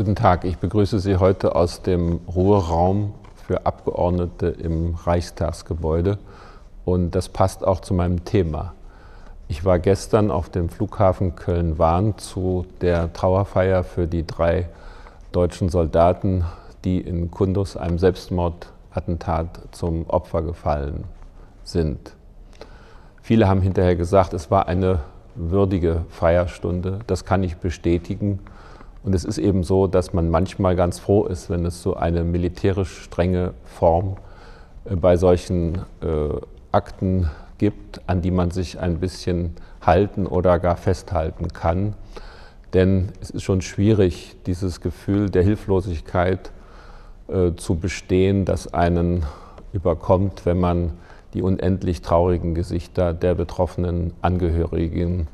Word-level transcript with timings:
Tag, 0.00 0.44
ich 0.44 0.56
begrüße 0.56 0.98
Sie 0.98 1.16
heute 1.16 1.54
aus 1.54 1.82
dem 1.82 2.20
Ruheraum 2.26 3.12
für 3.46 3.66
Abgeordnete 3.66 4.46
im 4.46 4.94
Reichstagsgebäude 4.94 6.18
und 6.86 7.10
das 7.10 7.28
passt 7.28 7.66
auch 7.66 7.80
zu 7.80 7.92
meinem 7.92 8.24
Thema. 8.24 8.72
Ich 9.46 9.64
war 9.66 9.78
gestern 9.78 10.30
auf 10.30 10.48
dem 10.48 10.70
Flughafen 10.70 11.36
Köln-Wahn 11.36 12.16
zu 12.16 12.64
der 12.80 13.12
Trauerfeier 13.12 13.84
für 13.84 14.06
die 14.06 14.26
drei 14.26 14.70
deutschen 15.32 15.68
Soldaten, 15.68 16.46
die 16.84 16.98
in 16.98 17.30
Kundus 17.30 17.76
einem 17.76 17.98
Selbstmordattentat 17.98 19.60
zum 19.72 20.08
Opfer 20.08 20.40
gefallen 20.40 21.04
sind. 21.62 22.16
Viele 23.20 23.48
haben 23.48 23.60
hinterher 23.60 23.96
gesagt, 23.96 24.32
es 24.32 24.50
war 24.50 24.66
eine 24.66 25.00
würdige 25.34 26.06
Feierstunde. 26.08 27.00
Das 27.06 27.26
kann 27.26 27.42
ich 27.42 27.58
bestätigen. 27.58 28.40
Und 29.02 29.14
es 29.14 29.24
ist 29.24 29.38
eben 29.38 29.64
so, 29.64 29.86
dass 29.86 30.12
man 30.12 30.28
manchmal 30.28 30.76
ganz 30.76 30.98
froh 30.98 31.24
ist, 31.24 31.48
wenn 31.48 31.64
es 31.64 31.82
so 31.82 31.94
eine 31.94 32.22
militärisch 32.22 33.02
strenge 33.02 33.54
Form 33.64 34.16
äh, 34.84 34.96
bei 34.96 35.16
solchen 35.16 35.76
äh, 36.02 36.34
Akten 36.72 37.30
gibt, 37.58 38.00
an 38.06 38.22
die 38.22 38.30
man 38.30 38.50
sich 38.50 38.78
ein 38.78 39.00
bisschen 39.00 39.54
halten 39.82 40.26
oder 40.26 40.58
gar 40.58 40.76
festhalten 40.76 41.48
kann. 41.48 41.94
Denn 42.74 43.10
es 43.20 43.30
ist 43.30 43.42
schon 43.42 43.62
schwierig, 43.62 44.36
dieses 44.46 44.80
Gefühl 44.80 45.30
der 45.30 45.42
Hilflosigkeit 45.42 46.52
äh, 47.28 47.52
zu 47.56 47.76
bestehen, 47.76 48.44
das 48.44 48.72
einen 48.72 49.24
überkommt, 49.72 50.46
wenn 50.46 50.58
man 50.60 50.92
die 51.34 51.42
unendlich 51.42 52.02
traurigen 52.02 52.54
Gesichter 52.54 53.14
der 53.14 53.34
betroffenen 53.34 54.12
Angehörigen 54.20 55.28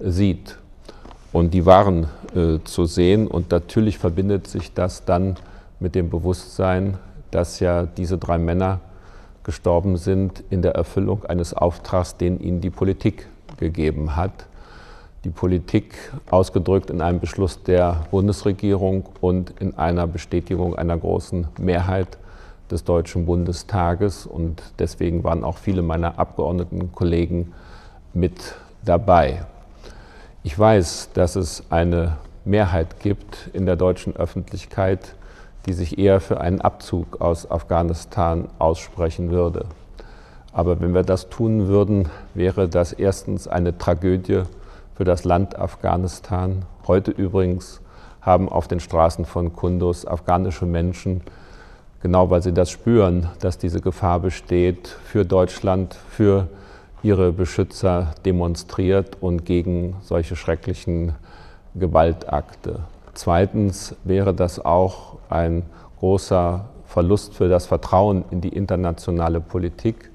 sieht. 0.00 0.58
Und 1.32 1.54
die 1.54 1.64
waren 1.64 2.08
äh, 2.34 2.58
zu 2.64 2.84
sehen. 2.84 3.26
Und 3.26 3.50
natürlich 3.50 3.98
verbindet 3.98 4.46
sich 4.46 4.72
das 4.74 5.04
dann 5.04 5.36
mit 5.80 5.94
dem 5.94 6.10
Bewusstsein, 6.10 6.98
dass 7.30 7.60
ja 7.60 7.84
diese 7.84 8.18
drei 8.18 8.38
Männer 8.38 8.80
gestorben 9.44 9.96
sind 9.96 10.44
in 10.50 10.62
der 10.62 10.74
Erfüllung 10.74 11.24
eines 11.24 11.54
Auftrags, 11.54 12.16
den 12.16 12.38
ihnen 12.40 12.60
die 12.60 12.70
Politik 12.70 13.26
gegeben 13.58 14.14
hat. 14.16 14.46
Die 15.24 15.30
Politik 15.30 15.94
ausgedrückt 16.30 16.90
in 16.90 17.00
einem 17.00 17.20
Beschluss 17.20 17.62
der 17.62 18.06
Bundesregierung 18.10 19.06
und 19.20 19.50
in 19.60 19.76
einer 19.78 20.06
Bestätigung 20.06 20.76
einer 20.76 20.96
großen 20.96 21.46
Mehrheit 21.58 22.18
des 22.70 22.84
Deutschen 22.84 23.26
Bundestages. 23.26 24.26
Und 24.26 24.62
deswegen 24.78 25.24
waren 25.24 25.44
auch 25.44 25.58
viele 25.58 25.82
meiner 25.82 26.18
Abgeordnetenkollegen 26.18 27.52
mit 28.14 28.54
dabei. 28.84 29.46
Ich 30.44 30.58
weiß, 30.58 31.10
dass 31.14 31.36
es 31.36 31.62
eine 31.70 32.16
Mehrheit 32.44 32.98
gibt 32.98 33.48
in 33.52 33.64
der 33.64 33.76
deutschen 33.76 34.16
Öffentlichkeit, 34.16 35.14
die 35.66 35.72
sich 35.72 35.98
eher 35.98 36.20
für 36.20 36.40
einen 36.40 36.60
Abzug 36.60 37.20
aus 37.20 37.48
Afghanistan 37.48 38.48
aussprechen 38.58 39.30
würde. 39.30 39.66
Aber 40.52 40.80
wenn 40.80 40.94
wir 40.94 41.04
das 41.04 41.30
tun 41.30 41.68
würden, 41.68 42.08
wäre 42.34 42.68
das 42.68 42.92
erstens 42.92 43.46
eine 43.46 43.78
Tragödie 43.78 44.42
für 44.96 45.04
das 45.04 45.22
Land 45.22 45.56
Afghanistan. 45.56 46.64
Heute 46.88 47.12
übrigens 47.12 47.80
haben 48.20 48.48
auf 48.48 48.66
den 48.66 48.80
Straßen 48.80 49.24
von 49.24 49.52
Kunduz 49.52 50.04
afghanische 50.04 50.66
Menschen, 50.66 51.20
genau 52.00 52.30
weil 52.30 52.42
sie 52.42 52.52
das 52.52 52.68
spüren, 52.68 53.28
dass 53.38 53.58
diese 53.58 53.80
Gefahr 53.80 54.18
besteht, 54.18 54.88
für 54.88 55.24
Deutschland, 55.24 55.96
für 56.10 56.48
ihre 57.02 57.32
Beschützer 57.32 58.14
demonstriert 58.24 59.16
und 59.20 59.44
gegen 59.44 59.96
solche 60.02 60.36
schrecklichen 60.36 61.14
Gewaltakte. 61.74 62.80
Zweitens 63.14 63.94
wäre 64.04 64.34
das 64.34 64.64
auch 64.64 65.16
ein 65.28 65.64
großer 65.98 66.66
Verlust 66.86 67.34
für 67.34 67.48
das 67.48 67.66
Vertrauen 67.66 68.24
in 68.30 68.40
die 68.40 68.50
internationale 68.50 69.40
Politik, 69.40 70.10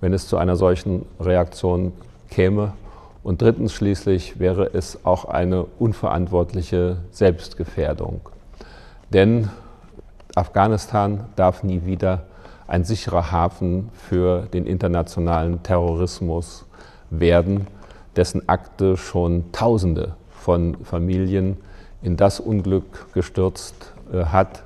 wenn 0.00 0.12
es 0.12 0.28
zu 0.28 0.36
einer 0.36 0.56
solchen 0.56 1.06
Reaktion 1.20 1.92
käme. 2.30 2.72
Und 3.22 3.42
drittens 3.42 3.72
schließlich 3.72 4.38
wäre 4.38 4.70
es 4.72 5.04
auch 5.04 5.24
eine 5.24 5.64
unverantwortliche 5.78 6.98
Selbstgefährdung. 7.10 8.20
Denn 9.12 9.50
Afghanistan 10.34 11.24
darf 11.34 11.62
nie 11.62 11.86
wieder 11.86 12.24
ein 12.68 12.84
sicherer 12.84 13.30
Hafen 13.30 13.90
für 13.92 14.42
den 14.52 14.66
internationalen 14.66 15.62
Terrorismus 15.62 16.64
werden, 17.10 17.66
dessen 18.16 18.48
Akte 18.48 18.96
schon 18.96 19.52
Tausende 19.52 20.16
von 20.30 20.76
Familien 20.84 21.56
in 22.02 22.16
das 22.16 22.40
Unglück 22.40 23.12
gestürzt 23.12 23.92
äh, 24.12 24.24
hat, 24.24 24.62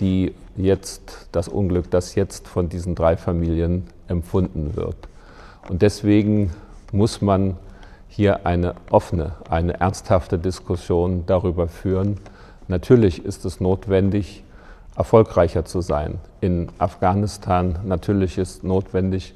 die 0.00 0.34
jetzt 0.56 1.28
das 1.32 1.48
Unglück, 1.48 1.90
das 1.90 2.14
jetzt 2.14 2.48
von 2.48 2.68
diesen 2.68 2.94
drei 2.94 3.16
Familien 3.16 3.86
empfunden 4.08 4.76
wird. 4.76 4.96
Und 5.68 5.82
deswegen 5.82 6.52
muss 6.92 7.20
man 7.20 7.56
hier 8.08 8.44
eine 8.46 8.74
offene, 8.90 9.32
eine 9.48 9.78
ernsthafte 9.80 10.38
Diskussion 10.38 11.24
darüber 11.26 11.68
führen. 11.68 12.18
Natürlich 12.66 13.24
ist 13.24 13.44
es 13.44 13.60
notwendig, 13.60 14.42
erfolgreicher 14.96 15.64
zu 15.64 15.80
sein 15.80 16.18
in 16.40 16.68
Afghanistan. 16.78 17.78
Natürlich 17.84 18.38
ist 18.38 18.64
notwendig, 18.64 19.34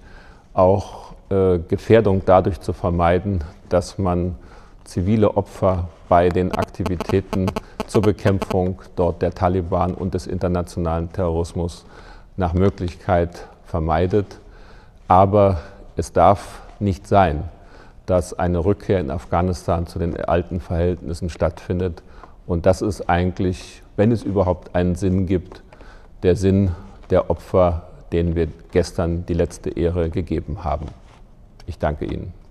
auch 0.52 1.14
äh, 1.30 1.58
Gefährdung 1.58 2.22
dadurch 2.24 2.60
zu 2.60 2.72
vermeiden, 2.72 3.42
dass 3.68 3.98
man 3.98 4.36
zivile 4.84 5.36
Opfer 5.36 5.88
bei 6.08 6.28
den 6.28 6.52
Aktivitäten 6.52 7.50
zur 7.86 8.02
Bekämpfung 8.02 8.80
dort 8.96 9.22
der 9.22 9.32
Taliban 9.32 9.94
und 9.94 10.14
des 10.14 10.26
internationalen 10.26 11.12
Terrorismus 11.12 11.84
nach 12.36 12.52
Möglichkeit 12.52 13.46
vermeidet. 13.64 14.38
Aber 15.08 15.60
es 15.96 16.12
darf 16.12 16.62
nicht 16.78 17.06
sein, 17.06 17.44
dass 18.06 18.38
eine 18.38 18.64
Rückkehr 18.64 19.00
in 19.00 19.10
Afghanistan 19.10 19.86
zu 19.86 19.98
den 19.98 20.22
alten 20.24 20.60
Verhältnissen 20.60 21.30
stattfindet. 21.30 22.02
Und 22.46 22.66
das 22.66 22.82
ist 22.82 23.08
eigentlich 23.08 23.82
wenn 23.96 24.12
es 24.12 24.22
überhaupt 24.22 24.74
einen 24.74 24.94
Sinn 24.94 25.26
gibt, 25.26 25.62
der 26.22 26.36
Sinn 26.36 26.70
der 27.10 27.30
Opfer, 27.30 27.88
denen 28.12 28.34
wir 28.34 28.48
gestern 28.72 29.26
die 29.26 29.34
letzte 29.34 29.70
Ehre 29.70 30.10
gegeben 30.10 30.64
haben. 30.64 30.86
Ich 31.66 31.78
danke 31.78 32.04
Ihnen. 32.04 32.43